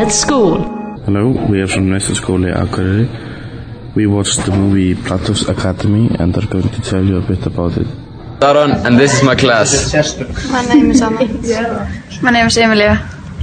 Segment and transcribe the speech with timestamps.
[0.00, 0.56] at school.
[1.04, 3.06] Hello, we are from Nessa School Akureyri.
[3.94, 7.76] We watched the movie Platos Academy and are going to tell you a bit about
[7.76, 7.86] it.
[8.40, 9.92] Daron, and this is my class.
[10.50, 11.20] My name is Anna.
[12.22, 12.94] My name is Emilia.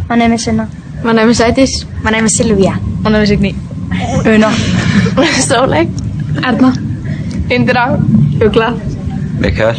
[0.10, 0.68] My name is Anna.
[1.04, 1.86] My name is Aitis.
[2.04, 2.74] My name is Sylvia.
[3.04, 3.54] My name is Igni.
[4.26, 4.50] Una.
[5.50, 5.86] Sóley.
[6.44, 6.72] Erna.
[7.54, 7.86] Indira.
[8.46, 8.70] Ugla.
[9.40, 9.76] Mikael.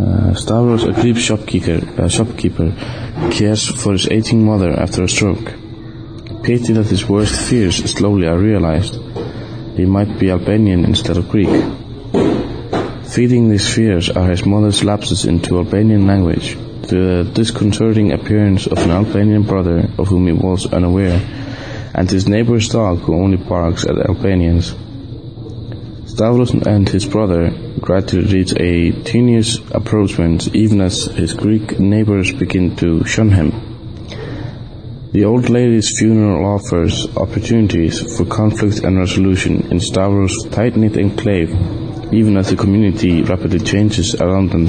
[0.00, 2.74] Uh, Stavros, a Greek shopkeeper, uh, shopkeeper,
[3.30, 5.54] cares for his aging mother after a stroke.
[6.42, 8.98] Pity that his worst fears slowly are realized.
[9.76, 11.48] He might be Albanian instead of Greek.
[13.04, 18.90] Feeding these fears are his mother's lapses into Albanian language, the disconcerting appearance of an
[18.90, 21.20] Albanian brother of whom he was unaware,
[21.94, 24.74] and his neighbor's dog who only barks at Albanians.
[26.06, 27.50] Stavros and his brother
[27.80, 33.75] gradually reach a tenuous approachment even as his Greek neighbors begin to shun him.
[35.12, 41.50] The old lady's funeral offers opportunities for conflict and resolution in Stavros' tight-knit enclave,
[42.12, 44.66] even as the community rapidly changes around them.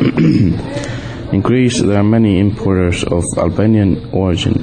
[1.32, 4.54] in Greece, there are many importers of Albanian origin.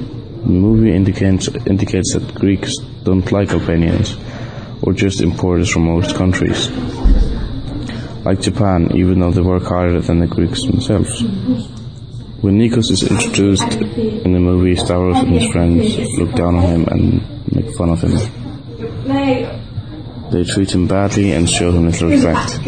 [0.42, 4.16] The movie indicates, indicates that Greeks don't like Albanians,
[4.82, 6.68] or just importers from most countries.
[8.24, 11.22] Like Japan, even though they work harder than the Greeks themselves.
[12.40, 16.84] When Nikos is introduced in the movie, Stavros and his friends look down on him
[16.86, 18.14] and make fun of him.
[20.30, 22.60] They treat him badly and show him little respect.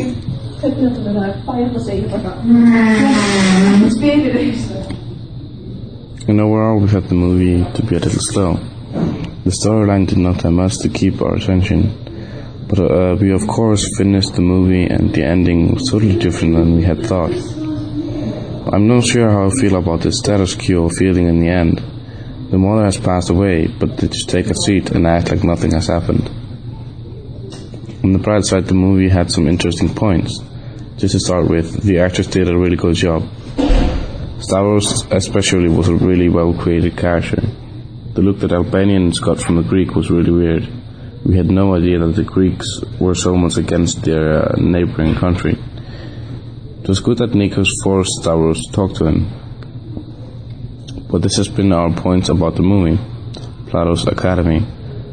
[6.27, 8.55] And overall, we had the movie to be a little slow.
[9.45, 11.95] The storyline did not have much to keep our attention,
[12.67, 16.75] but uh, we of course finished the movie and the ending was totally different than
[16.77, 17.60] we had thought.
[18.73, 21.83] I'm not sure how I feel about the status quo feeling in the end.
[22.53, 25.73] The mother has passed away, but they just take a seat and act like nothing
[25.73, 26.29] has happened.
[28.05, 30.39] On the bright side, the movie had some interesting points.
[30.99, 33.29] Just to start with, the actors did a really good job.
[34.39, 37.43] Stavros especially was a really well created character.
[38.15, 40.69] The look that Albanians got from the Greek was really weird.
[41.25, 45.59] We had no idea that the Greeks were so much against their uh, neighboring country.
[46.83, 49.29] It was good that Nikos forced Stavros to talk to him.
[51.11, 52.99] But this has been our points about the movie,
[53.69, 54.67] Platos Academy.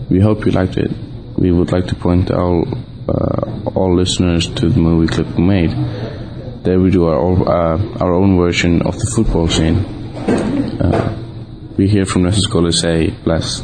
[0.09, 0.91] We hope you liked it.
[1.37, 2.65] We would like to point out
[3.09, 5.71] uh, all listeners to the movie clip we made.
[6.63, 9.77] There we do our, uh, our own version of the football scene.
[10.79, 11.17] Uh,
[11.77, 13.61] we hear from School say bless.